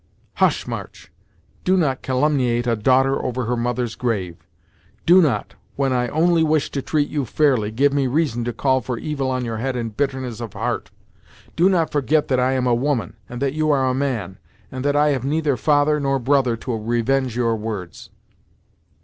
[0.37, 1.11] "Hush, March;
[1.63, 4.35] do not calumniate a daughter over her mother's grave!
[5.05, 8.81] Do not, when I only wish to treat you fairly, give me reason to call
[8.81, 10.89] for evil on your head in bitterness of heart!
[11.55, 14.39] Do not forget that I am a woman, and that you are a man;
[14.71, 18.09] and that I have neither father, nor brother, to revenge your words!"